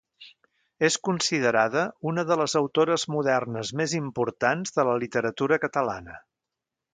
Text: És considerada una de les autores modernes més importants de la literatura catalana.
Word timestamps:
És 0.87 0.95
considerada 1.07 1.83
una 2.11 2.23
de 2.31 2.37
les 2.41 2.57
autores 2.61 3.05
modernes 3.17 3.73
més 3.83 3.93
importants 3.99 4.75
de 4.79 4.87
la 4.91 4.97
literatura 5.05 5.61
catalana. 5.67 6.19